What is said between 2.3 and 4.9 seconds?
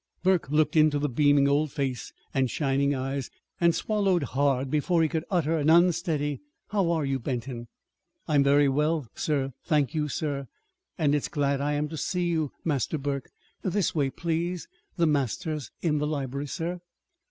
and shining eyes and swallowed hard